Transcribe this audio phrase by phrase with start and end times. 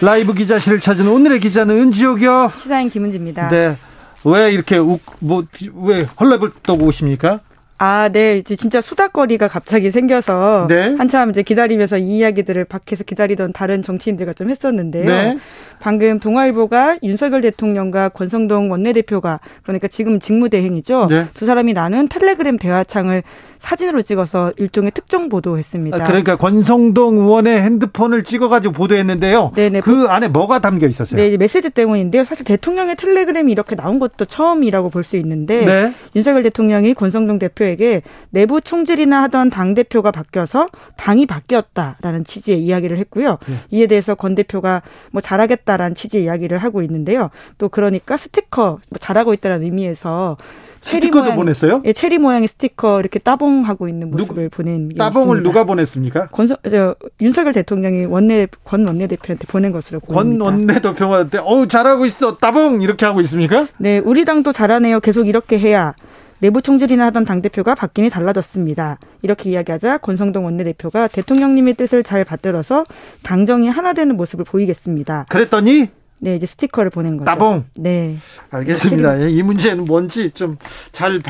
[0.00, 2.52] 라이브 기자실을 찾은 오늘의 기자는 은지옥이요.
[2.56, 3.48] 시사인 김은지입니다.
[3.48, 3.76] 네.
[4.24, 7.40] 왜 이렇게 욱, 뭐, 왜 헐레벌 떠고 오십니까?
[7.82, 8.36] 아, 네.
[8.36, 10.94] 이제 진짜 수다거리가 갑자기 생겨서 네.
[10.98, 15.06] 한참 이제 기다리면서 이 이야기들을 밖에서 기다리던 다른 정치인들과 좀 했었는데요.
[15.06, 15.38] 네.
[15.80, 21.06] 방금 동아일보가 윤석열 대통령과 권성동 원내대표가 그러니까 지금 직무대행이죠.
[21.08, 21.26] 네.
[21.32, 23.22] 두 사람이 나눈 텔레그램 대화창을
[23.60, 25.96] 사진으로 찍어서 일종의 특정 보도했습니다.
[25.96, 29.52] 아, 그러니까 권성동 의원의 핸드폰을 찍어가지고 보도했는데요.
[29.54, 29.80] 네네.
[29.82, 31.20] 그 안에 뭐가 담겨 있었어요?
[31.20, 32.24] 네, 메시지 때문인데요.
[32.24, 35.92] 사실 대통령의 텔레그램이 이렇게 나온 것도 처음이라고 볼 수 있는데 네.
[36.14, 43.38] 윤석열 대통령이 권성동 대표에게 내부 총질이나 하던 당 대표가 바뀌어서 당이 바뀌었다라는 취지의 이야기를 했고요.
[43.46, 43.54] 네.
[43.70, 47.30] 이에 대해서 권 대표가 뭐 잘하겠다라는 취지의 이야기를 하고 있는데요.
[47.58, 50.36] 또 그러니까 스티커 뭐 잘하고 있다는 의미에서
[50.82, 51.82] 스티커도 모양, 보냈어요?
[51.84, 55.48] 예, 체리 모양의 스티커 이렇게 따봉하고 있는 모습을 누, 보낸 따봉을 있습니다.
[55.48, 56.28] 누가 보냈습니까?
[56.28, 60.44] 권서, 저, 윤석열 대통령이 원내 권 원내 대표한테 보낸 것으로 보입니다.
[60.44, 63.66] 권 원내 대표한테 어우 잘하고 있어 따봉 이렇게 하고 있습니까?
[63.78, 65.00] 네, 우리 당도 잘하네요.
[65.00, 65.94] 계속 이렇게 해야
[66.40, 68.98] 내부 총질이나 하던 당대표가 바뀌니 달라졌습니다.
[69.22, 72.86] 이렇게 이야기하자 권성동 원내대표가 대통령님의 뜻을 잘 받들어서
[73.22, 75.26] 당정이 하나 되는 모습을 보이겠습니다.
[75.28, 75.88] 그랬더니
[76.20, 77.24] 네, 이제 스티커를 보낸 거죠.
[77.24, 77.64] 따봉.
[77.76, 78.18] 네.
[78.50, 79.22] 알겠습니다.
[79.22, 81.22] 예, 이 문제는 뭔지 좀잘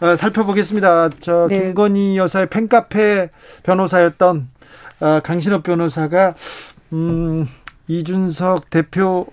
[0.00, 1.10] 어, 살펴보겠습니다.
[1.20, 1.60] 저 네.
[1.60, 3.30] 김건희 여사의 팬카페
[3.62, 4.48] 변호사였던
[5.00, 6.34] 어, 강신업 변호사가
[6.92, 7.46] 음,
[7.88, 9.26] 이준석 대표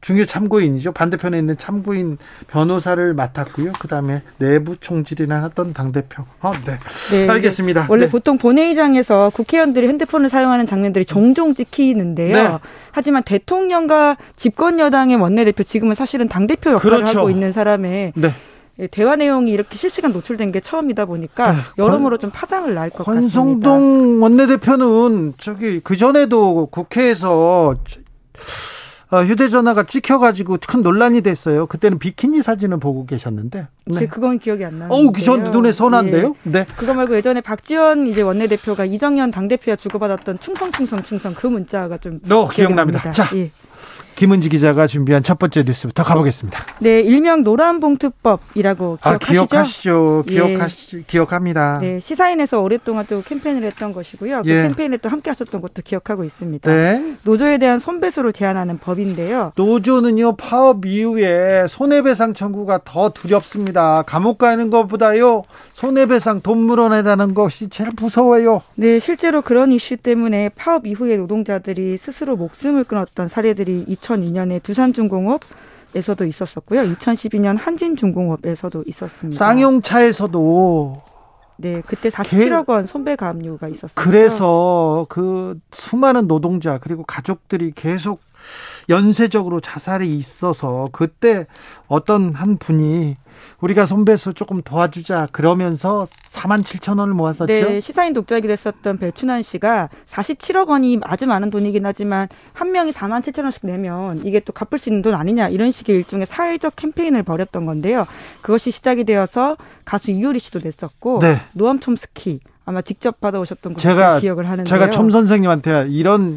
[0.00, 0.92] 중요 참고인이죠.
[0.92, 2.16] 반대편에 있는 참고인
[2.48, 3.72] 변호사를 맡았고요.
[3.78, 6.24] 그다음에 내부 총질이나 했던 당 대표.
[6.40, 6.78] 어, 네.
[7.10, 7.28] 네.
[7.28, 7.86] 알겠습니다.
[7.88, 8.10] 원래 네.
[8.10, 12.34] 보통 본회의장에서 국회의원들이 핸드폰을 사용하는 장면들이 종종 찍히는데요.
[12.34, 12.58] 네.
[12.92, 17.18] 하지만 대통령과 집권 여당의 원내대표 지금은 사실은 당 대표 역할을 그렇죠.
[17.18, 18.30] 하고 있는 사람의 네.
[18.78, 23.04] 예, 대화 내용이 이렇게 실시간 노출된 게 처음이다 보니까 네, 여러모로 좀 파장을 날 것
[23.04, 23.20] 같습니다.
[23.20, 27.74] 권성동 원내대표는 저기 그 전에도 국회에서 어,
[29.18, 31.66] 휴대전화가 찍혀가지고 큰 논란이 됐어요.
[31.66, 33.66] 그때는 비키니 사진을 보고 계셨는데.
[33.86, 34.06] 네.
[34.06, 34.88] 그건 기억이 안 나요.
[34.90, 36.36] 어우, 그전 눈에 선한데요?
[36.46, 36.50] 예.
[36.50, 36.66] 네.
[36.76, 42.20] 그거 말고 예전에 박지원 이제 원내대표가 이정현 당대표와 주고받았던 충성, 충성, 충성 그 문자가 좀.
[42.22, 43.02] 너 기억납니다.
[43.02, 43.12] 납니다.
[43.12, 43.36] 자.
[43.36, 43.50] 예.
[44.20, 46.60] 김은지 기자가 준비한 첫 번째 뉴스부터 가보겠습니다.
[46.80, 50.24] 네, 일명 노란봉투법이라고 아, 기억하시죠?
[50.26, 50.48] 아, 기억하시죠.
[50.48, 51.02] 기억하시, 예.
[51.06, 51.78] 기억합니다.
[51.80, 54.42] 네, 시사인에서 오랫동안 또 캠페인을 했던 것이고요.
[54.42, 54.62] 그 예.
[54.64, 56.70] 캠페인에 또 함께 하셨던 것도 기억하고 있습니다.
[56.70, 57.14] 네.
[57.24, 59.52] 노조에 대한 손배소를 제한하는 법인데요.
[59.56, 64.02] 노조는요, 파업 이후에 손해배상 청구가 더 두렵습니다.
[64.02, 68.60] 감옥 가는 것보다요, 손해배상 돈 물어내라는 것이 제일 무서워요.
[68.74, 75.40] 네, 실제로 그런 이슈 때문에 파업 이후에 노동자들이 스스로 목숨을 끊었던 사례들이 2002년에 두산중공업
[75.92, 76.82] 에서도 있었었고요.
[76.82, 79.36] 2012년 한진중공업에서도 있었습니다.
[79.36, 81.02] 쌍용차에서도
[81.56, 83.92] 네, 그때 47억 원 손배 가압류가 있었어요.
[83.96, 88.20] 그래서 그 수많은 노동자 그리고 가족들이 계속
[88.88, 91.46] 연쇄적으로 자살이 있어서 그때
[91.88, 93.16] 어떤 한 분이
[93.60, 97.46] 우리가 손배수 조금 도와주자 그러면서 4만 7천 원을 모았었죠.
[97.46, 103.22] 네, 시사인 독자이기 됐었던 배춘환 씨가 47억 원이 아주 많은 돈이긴 하지만 한 명이 4만
[103.22, 107.22] 7천 원씩 내면 이게 또 갚을 수 있는 돈 아니냐 이런 식의 일종의 사회적 캠페인을
[107.22, 108.06] 벌였던 건데요.
[108.42, 111.40] 그것이 시작이 되어서 가수 이효리 씨도 냈었고 네.
[111.52, 114.64] 노암 촘스키 아마 직접 받아오셨던 것을 기억을 하는데요.
[114.64, 116.36] 제가 촘 선생님한테 이런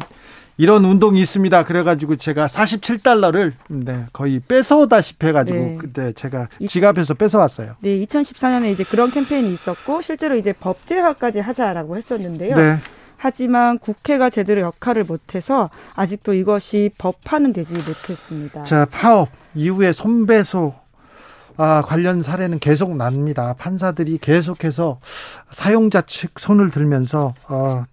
[0.56, 1.64] 이런 운동이 있습니다.
[1.64, 5.76] 그래가지고 제가 47달러를 네, 거의 뺏어오다시피 해가지고 네.
[5.78, 7.76] 그때 제가 지갑에서 뺏어왔어요.
[7.80, 12.54] 네, 2014년에 이제 그런 캠페인이 있었고 실제로 이제 법제화까지 하자라고 했었는데요.
[12.56, 12.76] 네.
[13.16, 18.64] 하지만 국회가 제대로 역할을 못해서 아직도 이것이 법화는 되지 못했습니다.
[18.64, 20.74] 자, 파업 이후에 손배소
[21.56, 23.54] 아, 관련 사례는 계속 납니다.
[23.58, 25.00] 판사들이 계속해서
[25.50, 27.84] 사용자 측 손을 들면서 어,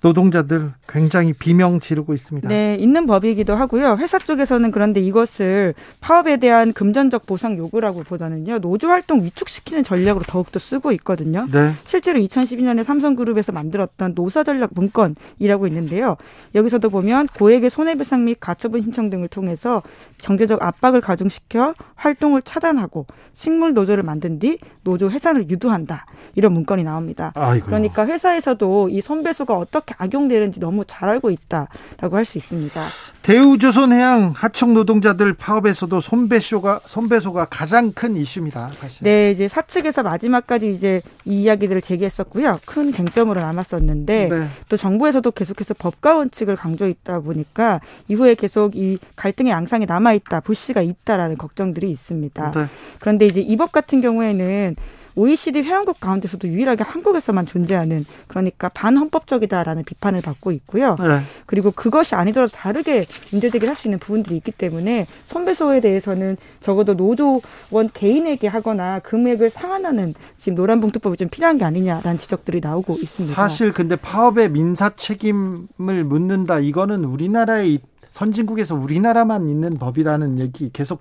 [0.00, 2.48] 노동자들 굉장히 비명 지르고 있습니다.
[2.48, 3.96] 네, 있는 법이기도 하고요.
[3.98, 8.60] 회사 쪽에서는 그런데 이것을 파업에 대한 금전적 보상 요구라고 보다는요.
[8.60, 11.46] 노조 활동 위축시키는 전략으로 더욱더 쓰고 있거든요.
[11.50, 11.72] 네.
[11.84, 16.16] 실제로 2012년에 삼성그룹에서 만들었던 노사 전략 문건이라고 있는데요.
[16.54, 19.82] 여기서도 보면 고액의 손해배상 및 가처분 신청 등을 통해서
[20.18, 26.06] 경제적 압박을 가중시켜 활동을 차단하고 식물 노조를 만든 뒤 노조 해산을 유도한다.
[26.34, 27.32] 이런 문건이 나옵니다.
[27.34, 27.66] 아이고.
[27.66, 32.82] 그러니까 회사에서도 이 손배소가 어떻게 어떻게 악용되는지 너무 잘 알고 있다라고 할 수 있습니다.
[33.22, 38.68] 대우조선해양 하청 노동자들 파업에서도 손배소가 손배소가 가장 큰 이슈입니다.
[38.80, 39.04] 사실.
[39.04, 42.60] 네, 이제 사측에서 마지막까지 이제 이 이야기들을 제기했었고요.
[42.66, 44.46] 큰 쟁점으로 남았었는데 네.
[44.68, 50.82] 또 정부에서도 계속해서 법과 원칙을 강조했다 보니까 이후에 계속 이 갈등의 양상이 남아 있다, 불씨가
[50.82, 52.50] 있다라는 걱정들이 있습니다.
[52.50, 52.66] 네.
[53.00, 54.76] 그런데 이제 이 법 같은 경우에는
[55.18, 60.96] OECD 회원국 가운데서도 유일하게 한국에서만 존재하는 그러니까 반헌법적이다라는 비판을 받고 있고요.
[61.00, 61.20] 네.
[61.46, 66.94] 그리고 그것이 아니더라도 다르게 문제 제기를 할 수 있는 부분들이 있기 때문에 선배소에 대해서는 적어도
[66.94, 73.36] 노조원 개인에게 하거나 금액을 상한하는 지금 노란봉투법이 좀 필요한 게 아니냐라는 지적들이 나오고 있습니다.
[73.36, 77.78] 사실 근데 파업의 민사 책임을 묻는다 이거는 우리나라의
[78.12, 81.00] 선진국에서 우리나라만 있는 법이라는 얘기 계속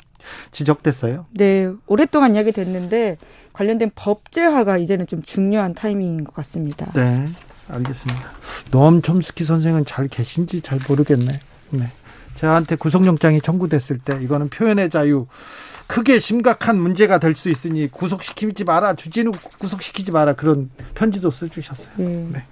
[0.52, 1.26] 지적됐어요.
[1.32, 3.18] 네, 오랫동안 이야기 됐는데
[3.54, 6.92] 관련된 법제화가 이제는 좀 중요한 타이밍인 것 같습니다.
[6.94, 7.28] 네,
[7.70, 8.22] 알겠습니다.
[8.72, 11.40] 노엄 촘스키 선생은 잘 계신지 잘 모르겠네.
[11.72, 11.92] 네.
[12.36, 15.26] 저한테 구속영장이 청구됐을 때 이거는 표현의 자유
[15.88, 21.94] 크게 심각한 문제가 될 수 있으니 구속시키지 마라 주진우 구속시키지 마라 그런 편지도 써주셨어요.
[21.98, 22.30] 네.
[22.34, 22.46] 네.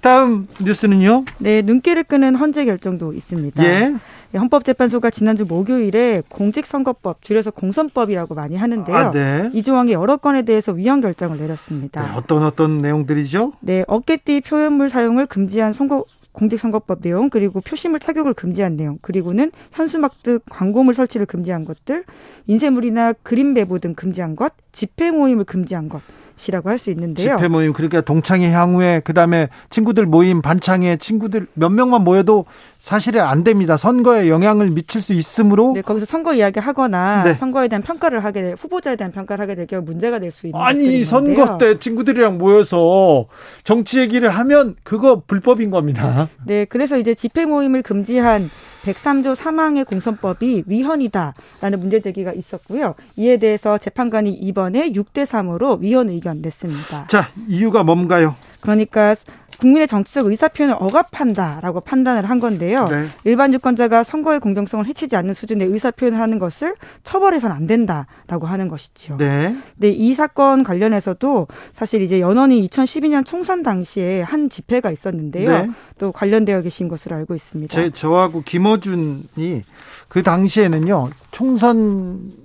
[0.00, 1.24] 다음 뉴스는요?
[1.38, 3.64] 네, 눈길을 끄는 헌재 결정도 있습니다.
[3.64, 3.94] 예.
[4.34, 4.38] 예.
[4.38, 8.96] 헌법재판소가 지난주 목요일에 공직선거법, 줄여서 공선법이라고 많이 하는데요.
[8.96, 9.50] 아, 네.
[9.52, 12.02] 이 조항의 여러 건에 대해서 위헌 결정을 내렸습니다.
[12.02, 13.52] 네, 어떤 어떤 내용들이죠?
[13.60, 20.22] 네, 어깨띠 표현물 사용을 금지한 선거 공직선거법 내용 그리고 표시물 착용을 금지한 내용 그리고는 현수막
[20.24, 22.04] 등 광고물 설치를 금지한 것들
[22.48, 26.02] 인쇄물이나 그림 배부 등 금지한 것 집회 모임을 금지한 것
[26.48, 27.36] 이라고 할 수 있는데요.
[27.36, 32.44] 집회 모임 그러니까 동창회 향후에 그다음에 친구들 모임 반창회 친구들 몇 명만 모여도
[32.80, 33.76] 사실은 안 됩니다.
[33.76, 37.34] 선거에 영향을 미칠 수 있으므로 네, 거기서 선거 이야기 하거나 네.
[37.34, 40.60] 선거에 대한 평가를 하게 될 후보자에 대한 평가를 하게 될 경우 문제가 될 수 있는
[40.60, 43.26] 아니 선거 때 친구들이랑 모여서
[43.62, 46.28] 정치 얘기를 하면 그거 불법인 겁니다.
[46.46, 48.50] 네, 그래서 이제 집회 모임을 금지한
[48.84, 52.94] 103조 3항의 공선법이 위헌이다라는 문제 제기가 있었고요.
[53.16, 57.06] 이에 대해서 재판관이 이번에 6대 3으로 위헌 의견 냈습니다.
[57.08, 58.36] 자, 이유가 뭔가요?
[58.64, 59.14] 그러니까
[59.58, 62.86] 국민의 정치적 의사표현을 억압한다라고 판단을 한 건데요.
[62.86, 63.06] 네.
[63.24, 66.74] 일반 유권자가 선거의 공정성을 해치지 않는 수준의 의사표현을 하는 것을
[67.04, 69.18] 처벌해서는 안 된다라고 하는 것이지요.
[69.18, 69.54] 네.
[69.76, 75.48] 네, 이 사건 관련해서도 사실 이제 연원이 2012년 총선 당시에 한 집회가 있었는데요.
[75.48, 75.70] 네.
[75.98, 77.72] 또 관련되어 계신 것으로 알고 있습니다.
[77.74, 79.62] 제, 저하고 김어준이
[80.08, 81.10] 그 당시에는요.
[81.30, 82.43] 총선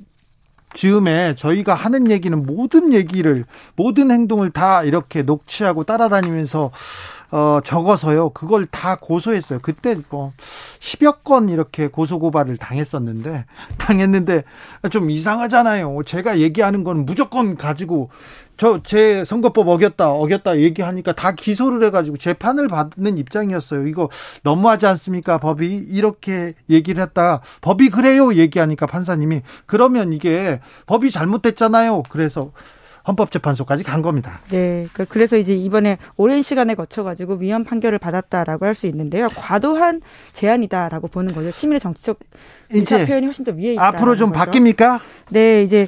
[0.74, 3.46] 즈음에 저희가 하는 얘기는 모든 얘기를
[3.76, 6.72] 모든 행동을 다 이렇게 녹취하고 따라다니면서
[7.32, 8.32] 어 적어서요.
[8.32, 9.60] 그걸 다 고소했어요.
[9.62, 10.34] 그때 뭐
[10.80, 13.46] 10여 건 이렇게 고소 고발을 당했었는데
[13.78, 14.44] 당했는데
[14.90, 16.02] 좀 이상하잖아요.
[16.06, 18.10] 제가 얘기하는 건 무조건 가지고
[18.60, 23.88] 저 제 선거법 어겼다 어겼다 얘기하니까 다 기소를 해가지고 재판을 받는 입장이었어요.
[23.88, 24.10] 이거
[24.44, 25.38] 너무하지 않습니까?
[25.38, 27.42] 법이 이렇게 얘기를 했다.
[27.62, 32.04] 법이 그래요 얘기하니까 판사님이 그러면 이게 법이 잘못됐잖아요.
[32.10, 32.52] 그래서
[33.08, 34.40] 헌법재판소까지 간 겁니다.
[34.50, 39.28] 네, 그, 그래서 이제 이번에 오랜 시간에 거쳐가지고 위헌 판결을 받았다라고 할 수 있는데요.
[39.36, 40.02] 과도한
[40.34, 41.52] 제한이다라고 보는 거죠.
[41.52, 42.20] 시민의 정치적
[42.74, 43.88] 이제 표현이 훨씬 더 위에 있다.
[43.88, 44.52] 앞으로 좀 거죠.
[44.52, 45.00] 바뀝니까?
[45.30, 45.88] 네, 이제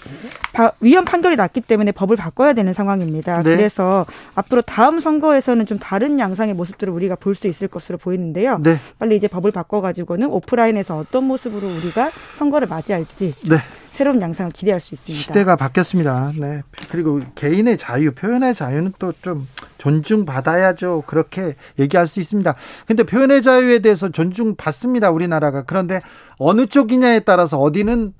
[0.81, 3.43] 위헌 판결이 났기 때문에 법을 바꿔야 되는 상황입니다.
[3.43, 3.55] 네.
[3.55, 4.05] 그래서
[4.35, 8.59] 앞으로 다음 선거에서는 좀 다른 양상의 모습들을 우리가 볼 수 있을 것으로 보이는데요.
[8.61, 8.75] 네.
[8.99, 13.57] 빨리 이제 법을 바꿔가지고는 오프라인에서 어떤 모습으로 우리가 선거를 맞이할지 네.
[13.93, 15.21] 새로운 양상을 기대할 수 있습니다.
[15.23, 16.33] 시대가 바뀌었습니다.
[16.37, 16.61] 네.
[16.89, 21.03] 그리고 개인의 자유, 표현의 자유는 또 좀 존중받아야죠.
[21.07, 22.55] 그렇게 얘기할 수 있습니다.
[22.85, 25.11] 근데 표현의 자유에 대해서 존중받습니다.
[25.11, 25.63] 우리나라가.
[25.63, 25.99] 그런데
[26.37, 28.13] 어느 쪽이냐에 따라서 어디는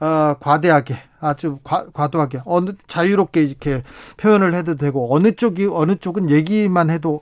[0.00, 3.82] 어, 과대하게 아주 과, 과도하게 어느 자유롭게 이렇게
[4.16, 7.20] 표현을 해도 되고 어느 쪽이 어느 쪽은 얘기만 해도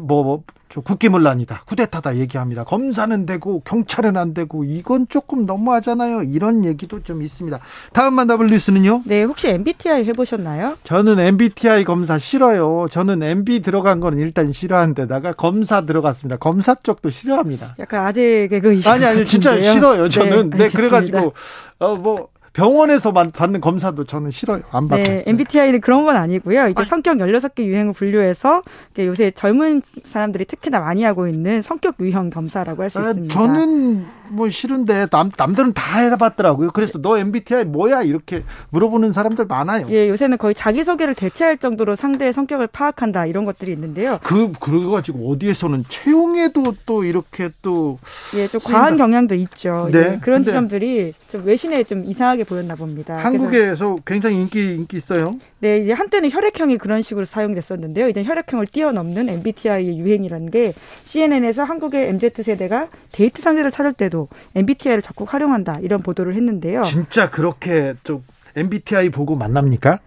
[0.00, 0.42] 뭐, 뭐
[0.80, 2.64] 국기문란이다, 쿠데타다 얘기합니다.
[2.64, 6.22] 검사는 되고 경찰은 안 되고 이건 조금 너무하잖아요.
[6.24, 7.58] 이런 얘기도 좀 있습니다.
[7.92, 9.02] 다음 만나볼 뉴스는요?
[9.04, 10.76] 네, 혹시 MBTI 해보셨나요?
[10.84, 12.88] 저는 MBTI 검사 싫어요.
[12.90, 16.36] 저는 MB 들어간 거는 일단 싫어하는데다가 검사 들어갔습니다.
[16.36, 17.76] 검사 쪽도 싫어합니다.
[17.78, 20.08] 약간 아재 개그 아니 아니 진짜 싫어요.
[20.08, 21.32] 저는 네, 네 그래가지고
[21.78, 24.62] 어 뭐 병원에서 받는 검사도 저는 싫어요.
[24.70, 25.04] 안 받아요.
[25.04, 26.68] 네, MBTI는 그런 건 아니고요.
[26.68, 28.62] 이제 성격 16개 유형을 분류해서
[28.98, 33.32] 요새 젊은 사람들이 특히나 많이 하고 있는 성격 유형 검사라고 할수 아, 있습니다.
[33.32, 36.70] 저는 뭐 싫은데 남 남들은 다 해봤더라고요.
[36.72, 39.86] 그래서 너 MBTI 뭐야 이렇게 물어보는 사람들 많아요.
[39.90, 44.18] 예, 요새는 거의 자기 소개를 대체할 정도로 상대의 성격을 파악한다 이런 것들이 있는데요.
[44.22, 47.98] 그 그래 가지고 어디에서는 채용에도 또 이렇게 또
[48.34, 48.78] 예, 좀 쓰인다.
[48.78, 49.88] 과한 경향도 있죠.
[49.92, 49.98] 네.
[49.98, 53.16] 예, 그런 지점들이 좀 외신에 좀 이상하게 보였나 봅니다.
[53.18, 55.32] 한국에서 굉장히 인기 인기 있어요.
[55.60, 58.08] 네, 이제 한때는 혈액형이 그런 식으로 사용됐었는데요.
[58.08, 60.72] 이제 혈액형을 뛰어넘는 MBTI의 유행이라는 게
[61.04, 64.21] CNN에서 한국의 MZ 세대가 데이트 상대를 찾을 때도
[64.54, 66.82] MBTI를 적극 활용한다 이런 보도를 했는데요.
[66.82, 68.24] 진짜 그렇게 좀
[68.56, 69.98] MBTI 보고 만납니까?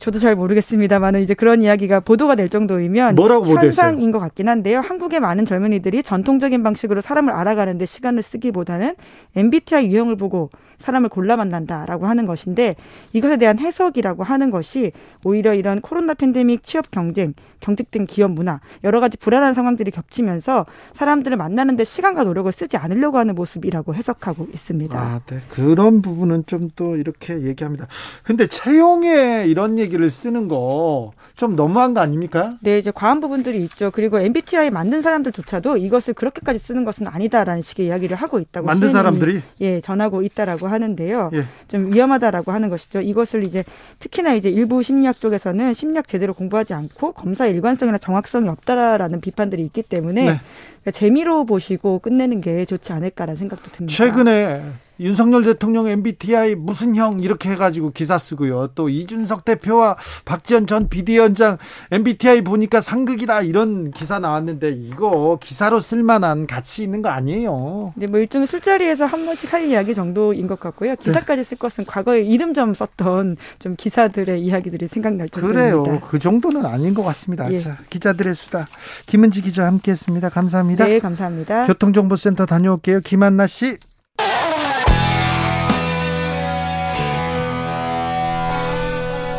[0.00, 4.80] 저도 잘 모르겠습니다만은 이제 그런 이야기가 보도가 될 정도이면 뭐라고 현상인 것 같긴 한데요.
[4.80, 8.96] 한국의 많은 젊은이들이 전통적인 방식으로 사람을 알아가는데 시간을 쓰기보다는
[9.34, 12.76] MBTI 유형을 보고 사람을 골라 만난다라고 하는 것인데
[13.14, 14.92] 이것에 대한 해석이라고 하는 것이
[15.24, 21.34] 오히려 이런 코로나 팬데믹 취업 경쟁, 경직된 기업 문화 여러 가지 불안한 상황들이 겹치면서 사람들을
[21.38, 24.98] 만나는데 시간과 노력을 쓰지 않으려고 하는 모습이라고 해석하고 있습니다.
[24.98, 25.38] 아, 네.
[25.48, 27.86] 그런 부분은 좀 또 이렇게 얘기합니다.
[28.22, 32.56] 근데 채용에 이런 얘기를 쓰는 거 좀 너무한 거 아닙니까?
[32.62, 33.90] 네, 이제 과한 부분들이 있죠.
[33.90, 39.42] 그리고 MBTI 만든 사람들조차도 이것을 그렇게까지 쓰는 것은 아니다라는 식의 이야기를 하고 있다고 만든 사람들이
[39.60, 41.30] 예 전하고 있다라고 하는데요.
[41.34, 41.44] 예.
[41.68, 43.02] 좀 위험하다라고 하는 것이죠.
[43.02, 43.64] 이것을 이제
[43.98, 49.82] 특히나 이제 일부 심리학 쪽에서는 심리학 제대로 공부하지 않고 검사 일관성이나 정확성이 없다라는 비판들이 있기
[49.82, 50.40] 때문에 네.
[50.86, 53.92] 그러니까 재미로 보시고 끝내는 게 좋지 않을까라는 생각도 듭니다.
[53.92, 54.62] 최근에
[54.98, 58.68] 윤석열 대통령 MBTI 무슨 형 이렇게 해가지고 기사 쓰고요.
[58.74, 61.58] 또 이준석 대표와 박지원 전 비대위원장
[61.90, 67.92] MBTI 보니까 상극이다 이런 기사 나왔는데 이거 기사로 쓸만한 가치 있는 거 아니에요.
[67.96, 70.96] 네, 뭐 일종의 술자리에서 한 번씩 할 이야기 정도인 것 같고요.
[70.96, 75.60] 기사까지 쓸 것은 과거에 이름 좀 썼던 좀 기사들의 이야기들이 생각날 정도입니다.
[75.60, 76.00] 그래요.
[76.08, 77.52] 그 정도는 아닌 것 같습니다.
[77.52, 77.58] 예.
[77.58, 78.66] 자, 기자들의 수다
[79.06, 80.30] 김은지 기자 함께했습니다.
[80.30, 80.75] 감사합니다.
[80.84, 81.66] 네, 감사합니다.
[81.66, 83.00] 교통정보센터 다녀올게요.
[83.00, 83.78] 김한나 씨.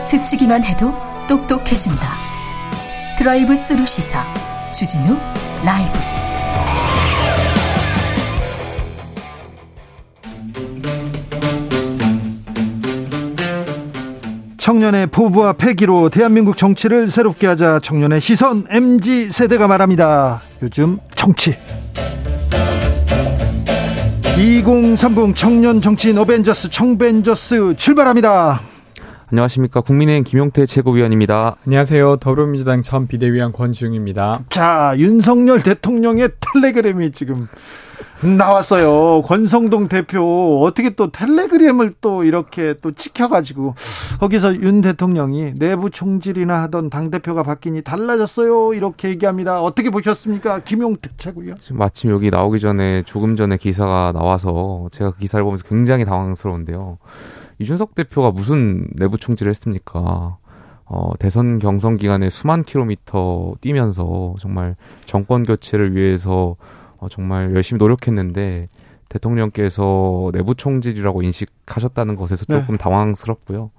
[0.01, 0.93] 스치기만 해도
[1.27, 2.17] 똑똑해진다.
[3.17, 4.23] 드라이브 스루 시사
[4.71, 5.17] 주진우
[5.65, 5.97] 라이브.
[14.57, 20.41] 청년의 포부와 패기로 대한민국 정치를 새롭게 하자 청년의 시선 MZ 세대가 말합니다.
[20.61, 21.57] 요즘 정치.
[24.37, 28.61] 2030 청년 정치인 어벤져스 청벤져스 출발합니다.
[29.29, 29.81] 안녕하십니까.
[29.81, 31.57] 국민의힘 김용태 최고위원입니다.
[31.65, 32.17] 안녕하세요.
[32.17, 34.43] 더불어민주당 전 비대위원 권지웅입니다.
[34.49, 37.49] 자, 윤석열 대통령의 텔레그램이 지금
[38.21, 39.21] 나왔어요.
[39.23, 43.75] 권성동 대표 어떻게 또 텔레그램을 또 이렇게 또 지켜가지고
[44.19, 48.73] 거기서 윤 대통령이 내부 총질이나 하던 당 대표가 바뀌니 달라졌어요.
[48.73, 49.61] 이렇게 얘기합니다.
[49.61, 51.59] 어떻게 보셨습니까, 김용태 최고위원?
[51.61, 56.97] 지금 마침 여기 나오기 전에 조금 전에 기사가 나와서 제가 그 기사를 보면서 굉장히 당황스러운데요.
[57.59, 60.37] 이준석 대표가 무슨 내부 총질을 했습니까?
[60.85, 66.55] 어, 대선 경선 기간에 수만 킬로미터 뛰면서 정말 정권 교체를 위해서
[66.99, 68.69] 어, 정말 열심히 노력했는데
[69.09, 72.59] 대통령께서 내부 총질이라고 인식하셨다는 것에서 네.
[72.59, 72.77] 조금 네.
[72.77, 73.71] 당황스럽고요.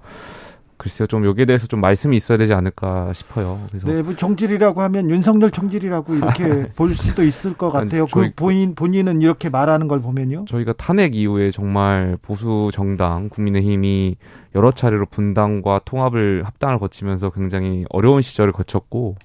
[0.79, 3.59] 글쎄요, 좀 여기에 대해서 좀 말씀이 있어야 되지 않을까 싶어요.
[3.67, 8.05] 그래서 내부 총질이라고 하면 윤석열 총질이라고 이렇게 볼 수도 있을 것 같아요.
[8.05, 10.45] 그 저희, 그 본인 본인은 이렇게 말하는 걸 보면요.
[10.47, 14.15] 저희가 탄핵 이후에 정말 보수 정당 국민의힘이
[14.55, 19.15] 여러 차례로 분당과 통합을 합당을 거치면서 굉장히 어려운 시절을 거쳤고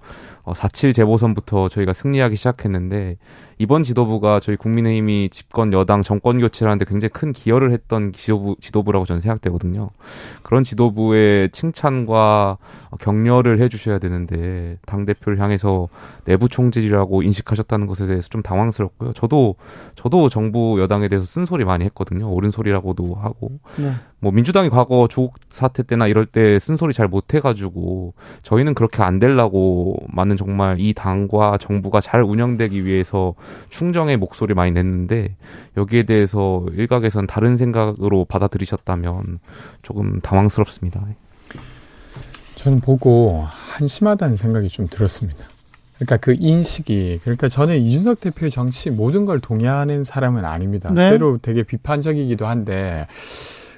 [0.42, 3.16] 어, 4.7 재보선부터 저희가 승리하기 시작했는데
[3.58, 9.04] 이번 지도부가 저희 국민의힘이 집권 여당 정권 교체를 하는데 굉장히 큰 기여를 했던 지도부, 지도부라고
[9.04, 9.90] 저는 생각되거든요.
[10.42, 12.58] 그런 지도부의 칭찬과
[13.00, 15.88] 격려를 해주셔야 되는데 당 대표를 향해서
[16.24, 19.12] 내부 총질이라고 인식하셨다는 것에 대해서 좀 당황스럽고요.
[19.14, 19.56] 저도,
[19.94, 22.32] 저도 정부 여당에 대해서 쓴소리 많이 했거든요.
[22.32, 23.58] 옳은 소리라고도 하고.
[23.76, 23.92] 네.
[24.24, 29.98] 뭐 민주당이 과거 조국 사태 때나 이럴 때 쓴소리 잘 못해가지고 저희는 그렇게 안 되려고
[30.08, 33.34] 많은 정말 이 당과 정부가 잘 운영되기 위해서
[33.70, 35.36] 충정의 목소리 많이 냈는데
[35.76, 39.40] 여기에 대해서 일각에선 다른 생각으로 받아들이셨다면
[39.82, 41.04] 조금 당황스럽습니다.
[42.56, 45.46] 저는 보고 한심하다는 생각이 좀 들었습니다.
[45.96, 50.90] 그러니까 그 인식이 그러니까 저는 이준석 대표의 정치 모든 걸 동의하는 사람은 아닙니다.
[50.92, 51.10] 네.
[51.10, 53.06] 때로 되게 비판적이기도 한데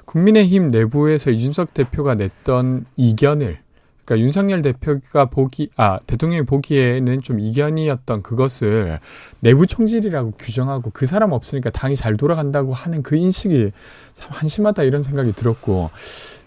[0.06, 3.58] 국민의힘 내부에서 이준석 대표가 냈던 이견을
[4.06, 9.00] 그러니까 윤석열 대표가 보기 아 대통령이 보기에는 좀 이견이었던 그것을
[9.40, 13.72] 내부 총질이라고 규정하고 그 사람 없으니까 당이 잘 돌아간다고 하는 그 인식이
[14.14, 15.90] 참 한심하다 이런 생각이 들었고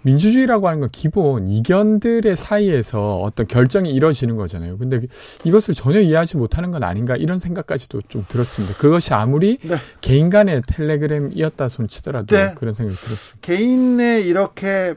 [0.02, 4.78] 민주주의라고 하는 건 기본 이견들의 사이에서 어떤 결정이 이루어지는 거잖아요.
[4.78, 5.02] 근데
[5.44, 8.76] 이것을 전혀 이해하지 못하는 건 아닌가 이런 생각까지도 좀 들었습니다.
[8.78, 9.76] 그것이 아무리 네.
[10.00, 12.54] 개인 간의 텔레그램이었다 손치더라도 네.
[12.56, 13.38] 그런 생각이 들었습니다.
[13.42, 14.96] 개인의 이렇게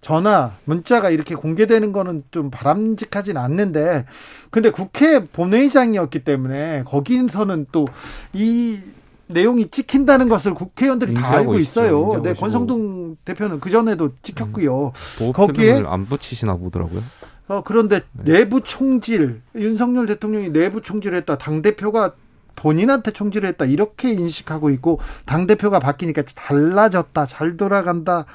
[0.00, 4.06] 전화, 문자가 이렇게 공개되는 거는 좀 바람직하진 않는데,
[4.50, 7.84] 근데 국회 본회의장이었기 때문에 거기서는 또
[8.32, 8.78] 이
[9.26, 12.20] 내용이 찍힌다는 것을 국회의원들이 다 알고 있어요.
[12.22, 14.92] 네, 권성동 대표는 그 전에도 찍혔고요.
[15.20, 17.00] 음, 거기에 안 붙이시나 보더라고요.
[17.48, 18.32] 어, 그런데 네.
[18.32, 21.38] 내부 총질, 윤석열 대통령이 내부 총질했다.
[21.38, 22.12] 당 대표가
[22.56, 28.26] 본인한테 총질했다 이렇게 인식하고 있고 당 대표가 바뀌니까 달라졌다, 잘 돌아간다.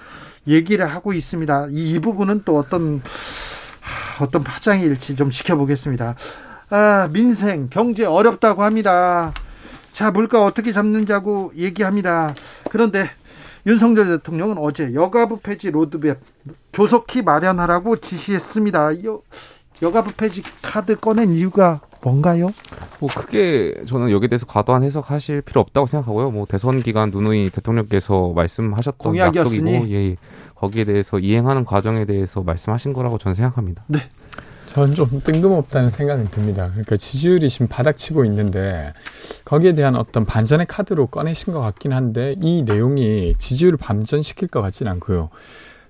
[0.48, 1.68] 얘기를 하고 있습니다.
[1.72, 3.02] 이, 이 부분은 또 어떤
[4.20, 6.16] 어떤 파장일지 좀 지켜보겠습니다.
[6.70, 9.34] 아, 민생, 경제 어렵다고 합니다.
[9.94, 12.34] 자, 물가 어떻게 잡는자고 얘기합니다.
[12.70, 13.10] 그런데
[13.66, 16.20] 윤석열 대통령은 어제 여가부 폐지 로드맵
[16.72, 19.06] 조속히 마련하라고 지시했습니다.
[19.06, 19.22] 여,
[19.82, 22.54] 여가부 폐지 카드 꺼낸 이유가 뭔가요?
[23.00, 26.30] 뭐 크게 저는 여기에 대해서 과도한 해석하실 필요 없다고 생각하고요.
[26.30, 29.74] 뭐 대선 기간 누누이 대통령께서 말씀하셨던 공약이었으니.
[29.74, 30.16] 약속이고 예,
[30.54, 33.84] 거기에 대해서 이행하는 과정에 대해서 말씀하신 거라고 저는 생각합니다.
[33.88, 34.00] 네.
[34.68, 36.70] 저는 좀 뜬금없다는 생각이 듭니다.
[36.70, 38.94] 그러니까 지지율이 지금 바닥치고 있는데
[39.44, 44.92] 거기에 대한 어떤 반전의 카드로 꺼내신 것 같긴 한데 이 내용이 지지율을 반전시킬 것 같지는
[44.94, 45.30] 않고요.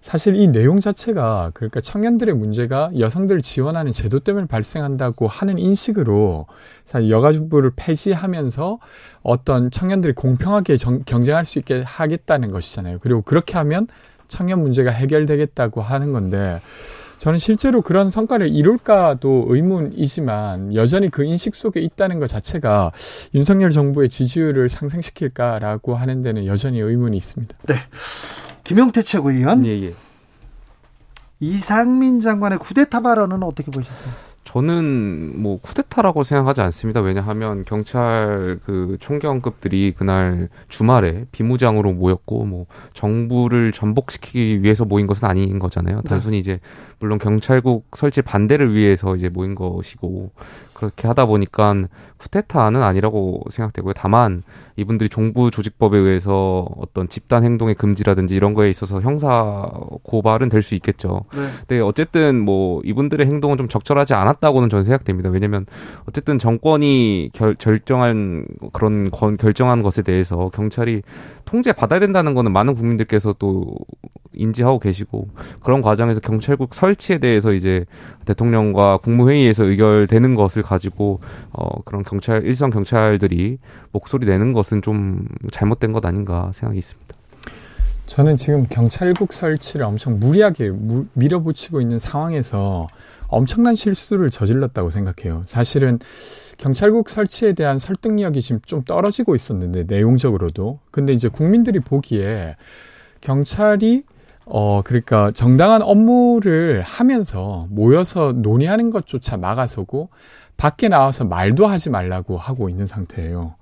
[0.06, 6.46] 사실 이 내용 자체가 그러니까 청년들의 문제가 여성들을 지원하는 제도 때문에 발생한다고 하는 인식으로
[6.86, 8.78] 사실 여가부를 폐지하면서
[9.24, 13.00] 어떤 청년들이 공평하게 정, 경쟁할 수 있게 하겠다는 것이잖아요.
[13.02, 13.88] 그리고 그렇게 하면
[14.28, 16.62] 청년 문제가 해결되겠다고 하는 건데
[17.18, 22.92] 저는 실제로 그런 성과를 이룰까도 의문이지만 여전히 그 인식 속에 있다는 것 자체가
[23.34, 27.58] 윤석열 정부의 지지율을 상승시킬까라고 하는 데는 여전히 의문이 있습니다.
[27.70, 27.76] 네.
[28.66, 29.66] 김용태 최고위원.
[29.66, 29.94] 예, 예.
[31.40, 34.10] 이상민 장관의 쿠데타 발언은 어떻게 보셨어요?
[34.44, 37.02] 저는 뭐 쿠데타라고 생각하지 않습니다.
[37.02, 45.60] 왜냐하면 경찰 그 총경급들이 그날 주말에 비무장으로 모였고 뭐 정부를 전복시키기 위해서 모인 것은 아닌
[45.60, 45.98] 거잖아요.
[45.98, 46.04] 네.
[46.08, 46.60] 단순히 이제
[47.00, 50.32] 물론 경찰국 설치 반대를 위해서 이제 모인 것이고
[50.76, 51.74] 그렇게 하다 보니까
[52.18, 53.94] 쿠데타는 아니라고 생각되고요.
[53.96, 54.44] 다만
[54.76, 59.70] 이분들이 종부 조직법에 의해서 어떤 집단 행동의 금지라든지 이런 거에 있어서 형사
[60.04, 61.26] 고발은 될 수 있겠죠.
[61.34, 61.48] 네.
[61.60, 65.30] 근데 어쨌든 뭐 이분들의 행동은 좀 적절하지 않았다고는 저는 생각됩니다.
[65.30, 65.66] 왜냐면
[66.08, 71.04] 어쨌든 정권이 결, 결정한 그런 건, 결정한 것에 대해서 경찰이
[71.46, 73.76] 통제 받아야 된다는 거는 많은 국민들께서 또
[74.34, 75.30] 인지하고 계시고
[75.64, 77.86] 그런 과정에서 경찰국 설치에 대해서 이제
[78.26, 81.20] 대통령과 국무회의에서 의결되는 것을 가지고
[81.54, 83.60] 어 그런 경찰 일선 경찰들이
[83.92, 87.16] 목소리 내는 것은 좀 잘못된 것 아닌가 생각이 있습니다.
[88.06, 92.88] 저는 지금 경찰국 설치를 엄청 무리하게 무, 밀어붙이고 있는 상황에서
[93.28, 95.44] 엄청난 실수를 저질렀다고 생각해요.
[95.46, 96.00] 사실은
[96.58, 102.56] 경찰국 설치에 대한 설득력이 지금 좀 떨어지고 있었는데 내용적으로도 근데 이제 국민들이 보기에
[103.22, 104.04] 경찰이
[104.46, 110.10] 어, 그러니까 정당한 업무를 하면서 모여서 논의하는 것조차 막아서고
[110.56, 113.56] 밖에 나와서 말도 하지 말라고 하고 있는 상태예요.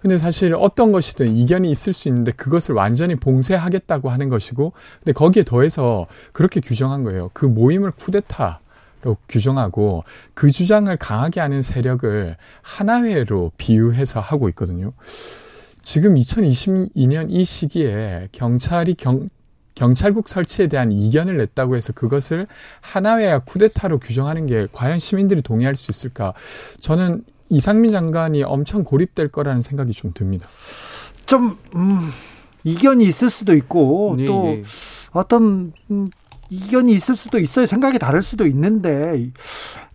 [0.00, 5.42] 근데 사실 어떤 것이든 이견이 있을 수 있는데 그것을 완전히 봉쇄하겠다고 하는 것이고 근데 거기에
[5.44, 7.30] 더해서 그렇게 규정한 거예요.
[7.34, 8.60] 그 모임을 쿠데타
[9.02, 14.92] 로 규정하고 그 주장을 강하게 하는 세력을 하나회로 비유해서 하고 있거든요.
[15.82, 19.28] 지금 2022년 이 시기에 경찰이 경,
[19.74, 22.46] 경찰국 설치에 대한 이견을 냈다고 해서 그것을
[22.82, 26.34] 하나회와 쿠데타로 규정하는 게 과연 시민들이 동의할 수 있을까?
[26.80, 30.46] 저는 이상민 장관이 엄청 고립될 거라는 생각이 좀 듭니다.
[31.24, 32.10] 좀 음,
[32.64, 34.62] 이견이 있을 수도 있고 네, 또 네.
[35.12, 36.08] 어떤 음,
[36.50, 37.66] 이견이 있을 수도 있어요.
[37.66, 39.30] 생각이 다를 수도 있는데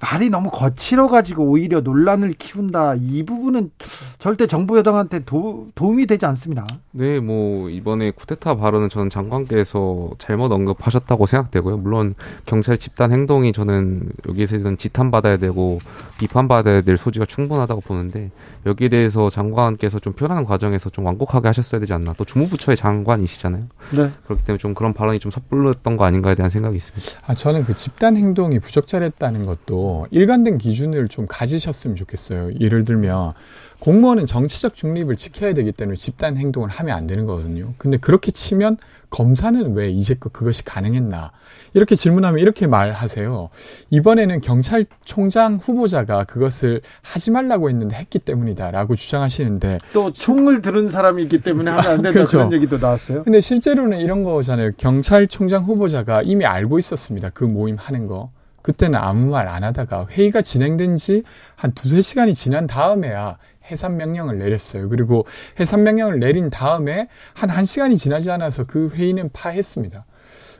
[0.02, 2.96] 말이 너무 거칠어 가지고 오히려 논란을 키운다.
[2.96, 3.72] 이 부분은
[4.20, 6.68] 절대 정부 여당한테 도, 도움이 되지 않습니다.
[6.92, 11.78] 네, 뭐 이번에 쿠데타 발언은 저는 장관께서 잘못 언급하셨다고 생각되고요.
[11.78, 15.80] 물론 경찰 집단 행동이 저는 여기에서는 지탄받아야 되고
[16.20, 18.32] 비판받아야 될 소지가 충분하다고 보는데
[18.66, 22.14] 여기에 대해서 장관께서 좀 표현하는 과정에서 좀 완곡하게 하셨어야 되지 않나.
[22.18, 23.64] 또 주무부처의 장관이시잖아요.
[23.92, 24.12] 네.
[24.26, 27.22] 그렇기 때문에 좀 그런 발언이 좀 섣불렀던 거 아닌가에 대한 생각이 있습니다.
[27.28, 32.52] 아 저는 그 집단 행동이 부적절했다는 것도 말고 일관된 기준을 좀 가지셨으면 좋겠어요.
[32.60, 33.34] 예를 들면
[33.80, 37.74] 공무원은 정치적 중립을 지켜야 되기 때문에 집단 행동을 하면 안 되는 거거든요.
[37.78, 38.78] 근데 그렇게 치면
[39.12, 41.32] 검사는 왜 이제껏 그것이 가능했나?
[41.74, 43.50] 이렇게 질문하면 이렇게 말하세요.
[43.92, 51.42] 이번에는 경찰총장 후보자가 그것을 하지 말라고 했는데 했기 때문이다라고 주장하시는데 또 총을 들은 사람이 있기
[51.42, 52.38] 때문에 하면 안 된다 그렇죠.
[52.38, 53.24] 그런 얘기도 나왔어요.
[53.24, 54.72] 근데 실제로는 이런 거잖아요.
[54.78, 57.30] 경찰총장 후보자가 이미 알고 있었습니다.
[57.30, 58.32] 그 모임 하는 거.
[58.66, 61.22] 그때는 아무 말 안 하다가 회의가 진행된 지
[61.56, 63.38] 한 두세 시간이 지난 다음에야
[63.70, 64.90] 해산 명령을 내렸어요.
[64.90, 65.26] 그리고
[65.60, 70.06] 해산 명령을 내린 다음에 한 1시간이 지나지 않아서 그 회의는 파했습니다.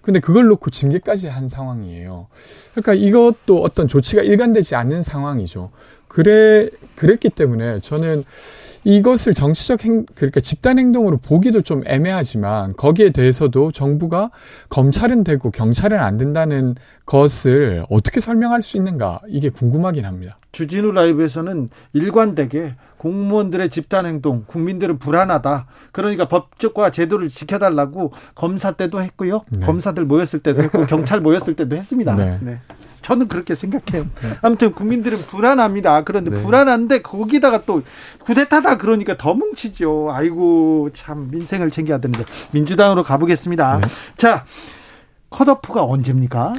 [0.04, 2.28] 근데 그걸 놓고 징계까지 한 상황이에요.
[2.74, 5.72] 그러니까 이것도 어떤 조치가 일관되지 않는 상황이죠.
[6.08, 8.24] 그래, 그랬기 때문에 저는
[8.86, 14.30] 이것을 정치적 행, 그러니까 집단 행동으로 보기도 좀 애매하지만 거기에 대해서도 정부가
[14.70, 20.38] 검찰은 되고 경찰은 안 된다는 것을 어떻게 설명할 수 있는가 이게 궁금하긴 합니다.
[20.52, 25.68] 주진우 라이브에서는 일관되게 공무원들의 집단 행동, 국민들은 불안하다.
[25.92, 29.46] 그러니까 법적과 제도를 지켜달라고 검사 때도 했고요.
[29.50, 29.66] 네.
[29.66, 32.16] 검사들 모였을 때도 했고 경찰 모였을 때도 했습니다.
[32.16, 32.38] 네.
[32.42, 32.60] 네.
[33.06, 34.08] 저는 그렇게 생각해요.
[34.24, 34.30] 네.
[34.42, 36.04] 아무튼 국민들은 불안합니다.
[36.04, 36.42] 그런데 네.
[36.42, 37.84] 불안한데 거기다가 또
[38.24, 40.08] 구데타다 그러니까 더 뭉치죠.
[40.10, 43.80] 아이고 참 민생을 챙겨야 되는데 민주당으로 가보겠습니다.
[43.80, 43.88] 네.
[44.18, 44.46] 자
[45.30, 46.54] 컷오프가 언제입니까?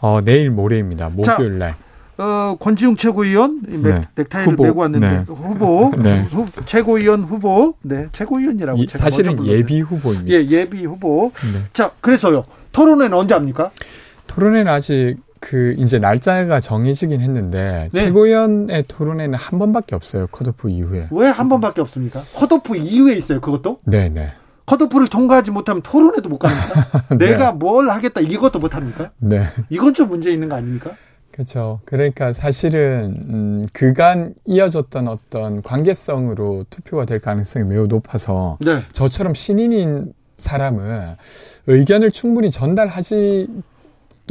[0.00, 1.10] 어 내일 모레입니다.
[1.10, 1.74] 목요일 날.
[2.16, 4.00] 어, 권지웅 최고위원 네.
[4.14, 4.62] 넥타이를 후보.
[4.64, 5.24] 메고 왔는데 네.
[5.28, 6.22] 후보 네.
[6.22, 10.30] 후, 최고위원 후보 네 최고위원이라고 이, 사실은 예비 후보입니다.
[10.30, 11.32] 예 예비 후보.
[11.52, 11.64] 네.
[11.74, 13.68] 자 그래서요 토론회는 언제 합니까?
[14.26, 18.00] 토론회는 아직 그 이제 날짜가 정해지긴 했는데 네.
[18.00, 21.08] 최고위원의 토론회는 한 번밖에 없어요 컷오프 이후에.
[21.10, 22.20] 왜 한 번밖에 없습니까?
[22.36, 23.80] 컷오프 이후에 있어요 그것도?
[23.84, 24.08] 네네.
[24.10, 24.32] 네.
[24.66, 27.08] 컷오프를 통과하지 못하면 토론회도 못 갑니까?
[27.18, 27.30] 네.
[27.30, 29.10] 내가 뭘 하겠다 이것도 못 합니까?
[29.18, 29.44] 네.
[29.68, 30.92] 이건 좀 문제 있는 거 아닙니까?
[31.32, 31.80] 그렇죠.
[31.86, 38.78] 그러니까 사실은 음, 그간 이어졌던 어떤 관계성으로 투표가 될 가능성이 매우 높아서 네.
[38.92, 41.16] 저처럼 신인인 사람은
[41.66, 43.48] 의견을 충분히 전달하지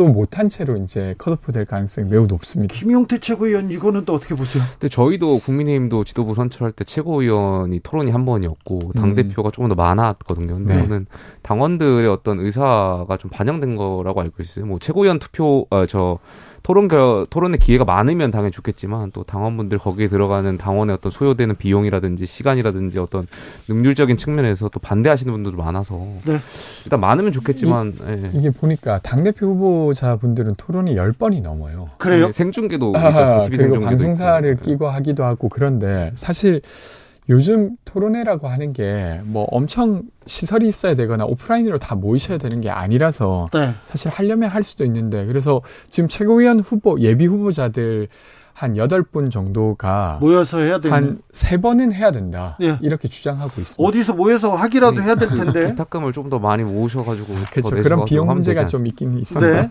[0.01, 2.73] 또 못한 채로 이제 컷오프 될 가능성이 매우 높습니다.
[2.73, 4.63] 김용태 최고위원 이거는 또 어떻게 보세요?
[4.71, 9.51] 근데 저희도 국민의힘도 지도부 선출할 때 최고위원이 토론이 한 번이었고 당 대표가 음.
[9.51, 10.55] 조금 더 많았거든요.
[10.55, 10.81] 근데 네.
[10.81, 11.05] 저는
[11.43, 14.65] 당원들의 어떤 의사가 좀 반영된 거라고 알고 있어요.
[14.65, 16.17] 뭐 최고위원 투표 어저
[16.71, 22.25] 토론 겨, 토론의 기회가 많으면 당연히 좋겠지만 또 당원분들 거기에 들어가는 당원의 어떤 소요되는 비용이라든지
[22.25, 23.27] 시간이라든지 어떤
[23.67, 26.39] 능률적인 측면에서 또 반대하시는 분들도 많아서 네.
[26.85, 28.31] 일단 많으면 좋겠지만 이, 예.
[28.33, 31.89] 이게 보니까 당 대표 후보자 분들은 토론이 10번이 넘어요.
[31.97, 32.27] 그래요?
[32.27, 33.43] 네, 생중계도 아, 있죠.
[33.43, 34.61] TV 그리고 생중계도 방송사를 있고.
[34.61, 36.61] 끼고 하기도 하고 그런데 사실
[37.31, 43.49] 요즘 토론회라고 하는 게 뭐 엄청 시설이 있어야 되거나 오프라인으로 다 모이셔야 되는 게 아니라서
[43.53, 43.73] 네.
[43.83, 48.07] 사실 하려면 할 수도 있는데 그래서 지금 최고위원 후보 예비 후보자들
[48.53, 50.95] 한 여덟 분 정도가 모여서 해야 되는
[51.31, 52.57] 한세 번은 해야 된다.
[52.61, 52.77] 예.
[52.81, 53.81] 이렇게 주장하고 있습니다.
[53.81, 55.03] 어디서 모여서 하기라도 네.
[55.03, 55.67] 해야 될 텐데.
[55.69, 57.75] 기탁금을 좀 더 많이 모으셔 가지고 그렇죠.
[57.81, 59.61] 그런 비용 문제가 좀 있긴 있습니다.
[59.61, 59.69] 네.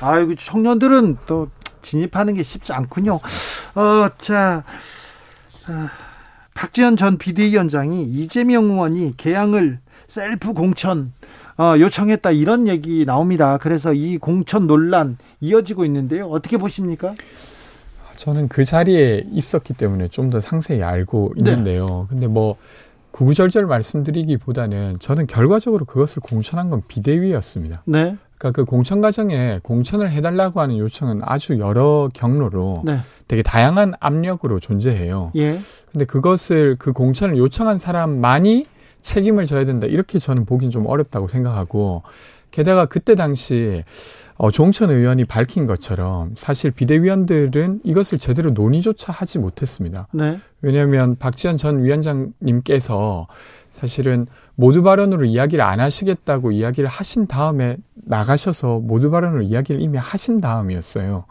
[0.00, 1.48] 아이고 청년들은 또
[1.82, 3.14] 진입하는 게 쉽지 않군요.
[3.74, 4.64] 어, 자.
[5.66, 5.88] 아.
[6.60, 11.10] 박지원 전 비대위원장이 이재명 의원이 개항을 셀프 공천
[11.56, 13.56] 어, 요청했다 이런 얘기 나옵니다.
[13.56, 16.28] 그래서 이 공천 논란 이어지고 있는데요.
[16.28, 17.14] 어떻게 보십니까?
[18.16, 21.50] 저는 그 자리에 있었기 때문에 좀 더 상세히 알고 네.
[21.50, 21.86] 있는데요.
[21.86, 22.06] 네.
[22.10, 22.58] 근데 뭐
[23.12, 27.84] 구구절절 말씀드리기보다는 저는 결과적으로 그것을 공천한 건 비대위였습니다.
[27.86, 28.18] 네.
[28.40, 33.00] 그러니까 그 공천 과정에 공천을 해달라고 하는 요청은 아주 여러 경로로 네.
[33.28, 35.32] 되게 다양한 압력으로 존재해요.
[35.36, 35.58] 예.
[35.92, 38.66] 근데 그것을 그 공천을 요청한 사람만이
[39.02, 39.86] 책임을 져야 된다.
[39.86, 42.02] 이렇게 저는 보긴 좀 어렵다고 생각하고
[42.50, 43.84] 게다가 그때 당시
[44.36, 50.08] 어, 종천 의원이 밝힌 것처럼 사실 비대위원들은 이것을 제대로 논의조차 하지 못했습니다.
[50.12, 50.40] 네.
[50.62, 53.26] 왜냐하면 박지원 전 위원장님께서
[53.70, 54.26] 사실은
[54.60, 61.24] 모두 발언으로 이야기를 안 하시겠다고 이야기를 하신 다음에 나가셔서 모두 발언으로 이야기를 이미 하신 다음이었어요.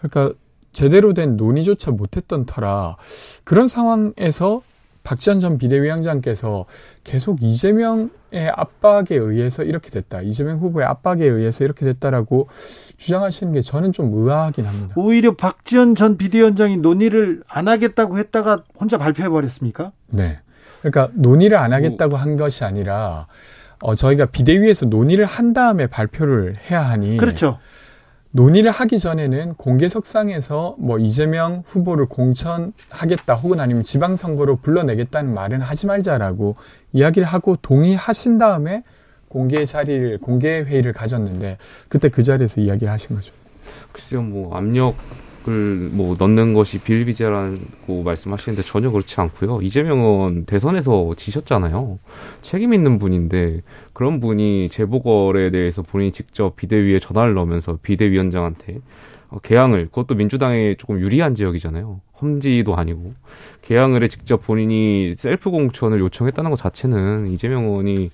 [0.00, 0.36] 그러니까
[0.72, 2.96] 제대로 된 논의조차 못했던 터라
[3.44, 4.62] 그런 상황에서
[5.04, 6.64] 박지원 전 비대위원장께서
[7.04, 10.22] 계속 이재명의 압박에 의해서 이렇게 됐다.
[10.22, 12.48] 이재명 후보의 압박에 의해서 이렇게 됐다라고
[12.96, 14.94] 주장하시는 게 저는 좀 의아하긴 합니다.
[14.96, 19.92] 오히려 박지원 전 비대위원장이 논의를 안 하겠다고 했다가 혼자 발표해 버렸습니까?
[20.08, 20.40] 네.
[20.84, 23.26] 그러니까 논의를 안 하겠다고 한 것이 아니라
[23.80, 27.58] 어, 저희가 비대위에서 논의를 한 다음에 발표를 해야 하니 그렇죠.
[28.32, 36.56] 논의를 하기 전에는 공개석상에서 뭐 이재명 후보를 공천하겠다 혹은 아니면 지방선거로 불러내겠다는 말은 하지 말자라고
[36.92, 38.82] 이야기를 하고 동의하신 다음에
[39.28, 43.32] 공개 자리를 공개 회의를 가졌는데 그때 그 자리에서 이야기를 하신 거죠.
[43.92, 44.96] 글쎄요, 뭐 압력
[45.50, 49.60] 뭐 넣는 것이 비일비재라고 말씀하시는데 전혀 그렇지 않고요.
[49.62, 51.98] 이재명 의원 대선에서 지셨잖아요.
[52.42, 58.80] 책임 있는 분인데 그런 분이 재보궐에 대해서 본인이 직접 비대위에 전화를 넣으면서 비대위원장한테
[59.28, 62.00] 어, 개항을 그것도 민주당에 조금 유리한 지역이잖아요.
[62.20, 63.14] 험지도 아니고
[63.62, 68.10] 개항을 해 직접 본인이 셀프 공천을 요청했다는 것 자체는 이재명 의원이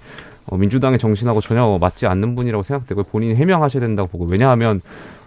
[0.47, 4.81] 어, 민주당의 정신하고 전혀 맞지 않는 분이라고 생각되고 본인이 해명하셔야 된다고 보고 왜냐하면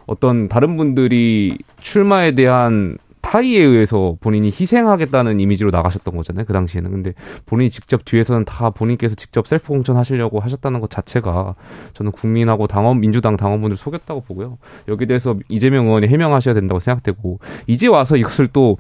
[0.06, 6.46] 어떤 다른 분들이 출마에 대한 타의에 의해서 본인이 희생하겠다는 이미지로 나가셨던 거잖아요.
[6.46, 6.92] 그 당시에는.
[6.92, 7.14] 근데
[7.46, 11.56] 본인이 직접 뒤에서는 다 본인께서 직접 셀프 공천 하시려고 하셨다는 것 자체가
[11.94, 14.58] 저는 국민하고 당원, 민주당 당원분들 속였다고 보고요.
[14.90, 18.78] 여기에 대해서 이재명 의원이 해명하셔야 된다고 생각되고 이제 와서 이것을 또,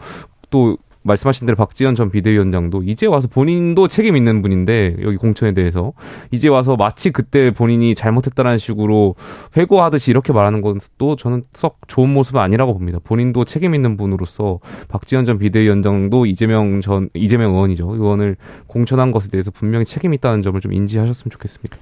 [0.50, 5.94] 또 말씀하신 대로 박지원 전 비대위원장도 이제 와서 본인도 책임 있는 분인데 여기 공천에 대해서
[6.32, 9.16] 이제 와서 마치 그때 본인이 잘못했다는 식으로
[9.56, 13.00] 회고하듯이 이렇게 말하는 것도 저는 썩 좋은 모습은 아니라고 봅니다.
[13.04, 17.94] 본인도 책임 있는 분으로서 박지원 전 비대위원장도 이재명 전 이재명 의원이죠.
[17.94, 18.38] 의원을
[18.68, 21.78] 공천한 것에 대해서 분명히 책임 있다는 점을 좀 인지하셨으면 좋겠습니다.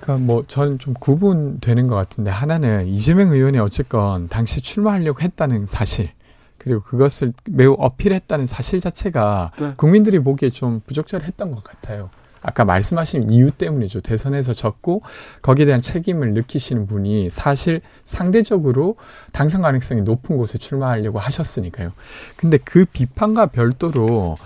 [0.00, 6.10] 그러니까 뭐 저는 좀 구분되는 것 같은데 하나는 이재명 의원이 어쨌건 당시 출마하려고 했다는 사실
[6.58, 9.72] 그리고 그것을 매우 어필했다는 사실 자체가 네.
[9.76, 12.10] 국민들이 보기에 좀 부적절했던 것 같아요.
[12.42, 14.00] 아까 말씀하신 이유 때문이죠.
[14.00, 15.02] 대선에서 졌고
[15.42, 18.96] 거기에 대한 책임을 느끼시는 분이 사실 상대적으로
[19.32, 21.92] 당선 가능성이 높은 곳에 출마하려고 하셨으니까요.
[22.36, 24.36] 근데 그 비판과 별도로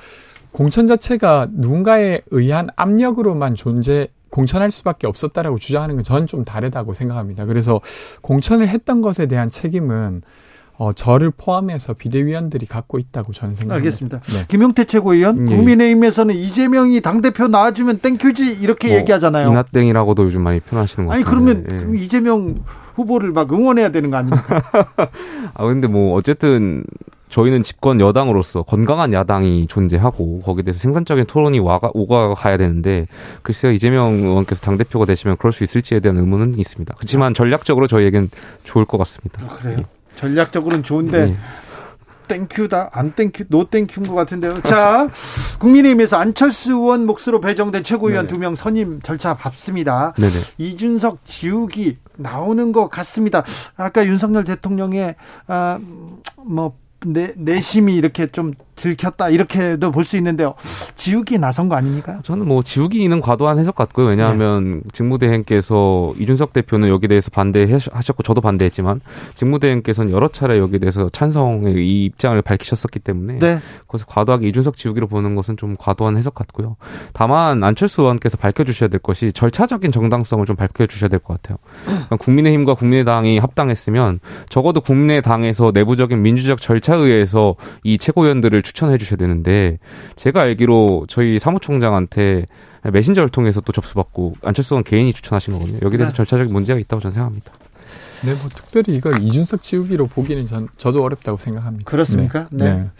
[0.51, 7.45] 공천 자체가 누군가에 의한 압력으로만 존재 공천할 수밖에 없었다라고 주장하는 건 저는 좀 다르다고 생각합니다.
[7.45, 7.81] 그래서
[8.23, 10.23] 공천을 했던 것에 대한 책임은
[10.81, 13.75] 어, 저를 포함해서 비대위원들이 갖고 있다고 저는 생각합니다.
[13.75, 14.21] 알겠습니다.
[14.21, 14.47] 네.
[14.49, 15.55] 김용태 최고위원, 네.
[15.55, 19.51] 국민의힘에서는 이재명이 당대표 나와주면 thank you지 이렇게 뭐, 얘기하잖아요.
[19.51, 21.23] 이나땡이라고도 요즘 많이 표현하시는 것 같아요.
[21.23, 21.77] 아니, 그러면 예.
[21.77, 22.55] 그럼 이재명
[22.95, 24.63] 후보를 막 응원해야 되는 거 아닙니까?
[25.53, 26.83] 아, 근데 뭐, 어쨌든,
[27.29, 33.07] 저희는 집권 여당으로서 건강한 야당이 존재하고 거기에 대해서 생산적인 토론이 와가, 오가 가야 되는데
[33.43, 36.93] 글쎄요 이재명 의원께서 당 대표가 되시면 그럴 수 있을지에 대한 의문은 있습니다.
[36.97, 38.31] 그렇지만 전략적으로 저희에겐
[38.65, 39.45] 좋을 것 같습니다.
[39.45, 39.77] 아, 그래요?
[39.79, 40.00] 예.
[40.21, 41.37] 전략적으로는 좋은데 네.
[42.29, 44.61] 땡큐다 안 땡큐 노 땡큐인 것 같은데요.
[44.63, 45.09] 자
[45.59, 50.13] 국민의힘에서 안철수 의원 몫으로 배정된 최고위원 두 명 선임 절차 밟습니다.
[50.17, 50.33] 네네.
[50.59, 53.43] 이준석 지우기 나오는 것 같습니다.
[53.77, 55.17] 아까 윤석열 대통령의
[55.49, 60.55] 아뭐 내, 내심이 이렇게 좀 들켰다 이렇게도 볼 수 있는데요.
[60.97, 62.21] 지우기 나선 거 아닙니까?
[62.25, 64.07] 저는 뭐 지우기는 과도한 해석 같고요.
[64.07, 64.89] 왜냐하면 네.
[64.93, 69.01] 직무대행께서 이준석 대표는 여기 대해서 반대하셨고 저도 반대했지만
[69.35, 73.61] 직무대행께서는 여러 차례 여기 대해서 찬성의 이 입장을 밝히셨었기 때문에 네.
[73.87, 76.77] 그래서 과도하게 이준석 지우기로 보는 것은 좀 과도한 해석 같고요.
[77.13, 81.59] 다만 안철수 의원께서 밝혀주셔야 될 것이 절차적인 정당성을 좀 밝혀주셔야 될 것 같아요.
[81.85, 89.79] 그러니까 국민의힘과 국민의당이 합당했으면 적어도 국민의당에서 내부적인 민주적 절차에 의해서 이 최고위원들을 추천해 주셔야 되는데
[90.15, 92.47] 제가 알기로 저희 사무총장한테
[92.93, 95.81] 메신저를 통해서 또 접수받고 안철수 의원 개인이 추천하신 거거든요.
[95.83, 96.17] 여기 대해서 네.
[96.17, 97.53] 절차적인 문제가 있다고 저는 생각합니다.
[98.23, 101.91] 네, 뭐 특별히 이걸 이준석 지우기로 보기는 전 저도 어렵다고 생각합니다.
[101.91, 102.47] 그렇습니까?
[102.53, 102.65] 네.
[102.65, 102.75] 네.
[102.75, 102.91] 네.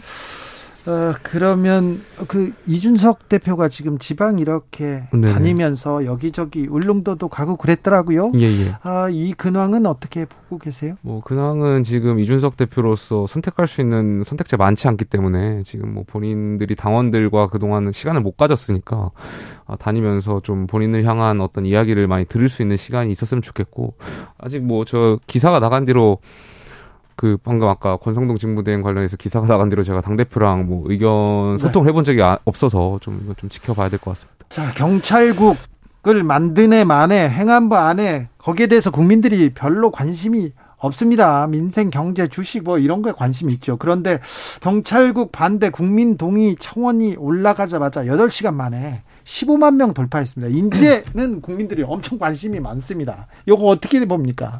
[0.87, 5.33] 어, 그러면 그 이준석 대표가 지금 지방 이렇게 네네.
[5.33, 8.31] 다니면서 여기저기 울릉도도 가고 그랬더라고요.
[8.35, 8.75] 예, 예.
[8.81, 10.95] 아, 이 근황은 어떻게 보고 계세요?
[11.01, 16.75] 뭐 근황은 지금 이준석 대표로서 선택할 수 있는 선택지 많지 않기 때문에 지금 뭐 본인들이
[16.75, 19.11] 당원들과 그동안 시간을 못 가졌으니까
[19.67, 23.95] 아, 다니면서 좀 본인을 향한 어떤 이야기를 많이 들을 수 있는 시간이 있었으면 좋겠고
[24.37, 26.17] 아직 뭐 저 기사가 나간 뒤로
[27.15, 31.57] 그 방금 아까 권성동 직무대행 관련해서 기사가 나간 대로 제가 당 대표랑 뭐 의견 네.
[31.57, 34.45] 소통을 해본 적이 아, 없어서 좀 이거 좀 지켜봐야 될 것 같습니다.
[34.49, 41.45] 자 경찰국을 만든 해 만에 행안부 안에 거기에 대해서 국민들이 별로 관심이 없습니다.
[41.45, 43.77] 민생, 경제, 주식 뭐 이런 거에 관심이 있죠.
[43.77, 44.19] 그런데
[44.61, 50.51] 경찰국 반대 국민 동의 청원이 올라가자마자 8시간 만에 15만 명 돌파했습니다.
[50.57, 53.27] 인제는 국민들이 엄청 관심이 많습니다.
[53.45, 54.59] 이거 어떻게 봅니까?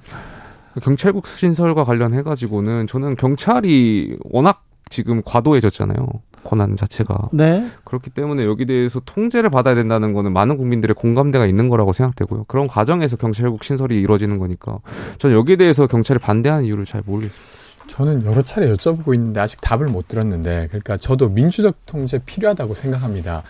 [0.82, 6.08] 경찰국 신설과 관련해 가지고는 저는 경찰이 워낙 지금 과도해졌잖아요.
[6.44, 7.30] 권한 자체가.
[7.34, 7.68] 네.
[7.84, 12.46] 그렇기 때문에 여기 대해서 통제를 받아야 된다는 거는 많은 국민들의 공감대가 있는 거라고 생각되고요.
[12.48, 14.80] 그런 과정에서 경찰국 신설이 이루어지는 거니까
[15.20, 17.72] 저는 여기에 대해서 경찰이 반대하는 이유를 잘 모르겠습니다.
[17.88, 23.44] 저는 여러 차례 여쭤보고 있는데 아직 답을 못 들었는데 그러니까 저도 민주적 통제 필요하다고 생각합니다.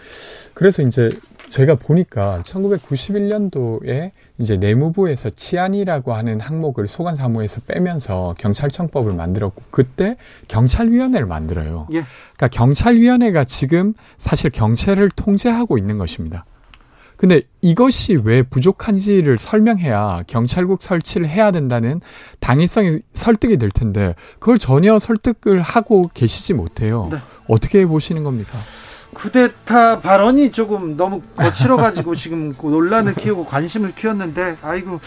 [0.54, 1.12] 그래서 이제
[1.52, 10.16] 제가 보니까 1991년도에 이제 내무부에서 치안이라고 하는 항목을 소관 사무에서 빼면서 경찰청법을 만들었고 그때
[10.48, 11.88] 경찰위원회를 만들어요.
[11.92, 12.06] 예.
[12.38, 16.46] 그러니까 경찰위원회가 지금 사실 경찰을 통제하고 있는 것입니다.
[17.18, 22.00] 근데 이것이 왜 부족한지를 설명해야 경찰국 설치를 해야 된다는
[22.40, 27.10] 당위성이 설득이 될 텐데 그걸 전혀 설득을 하고 계시지 못해요.
[27.12, 27.18] 네.
[27.48, 28.58] 어떻게 보시는 겁니까?
[29.13, 35.00] 쿠데타 발언이 조금 너무 거칠어가지고 지금 그 논란을 키우고 관심을 키웠는데 아이고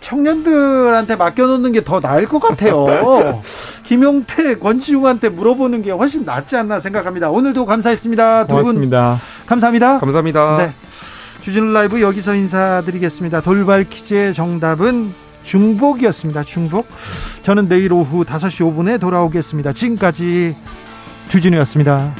[0.00, 3.42] 청년들한테 맡겨놓는 게 더 나을 것 같아요.
[3.84, 7.30] 김용태, 권지웅한테 물어보는 게 훨씬 낫지 않나 생각합니다.
[7.30, 8.46] 오늘도 감사했습니다.
[8.46, 8.64] 두 분
[9.46, 9.98] 감사합니다.
[10.00, 10.56] 감사합니다.
[10.58, 10.70] 네.
[11.40, 13.40] 주진우 라이브 여기서 인사드리겠습니다.
[13.40, 16.44] 돌발 퀴즈의 정답은 중복이었습니다.
[16.44, 16.86] 중복.
[17.42, 19.72] 저는 내일 오후 5시 5분에 돌아오겠습니다.
[19.72, 20.54] 지금까지
[21.28, 22.14] 주진우였습니다.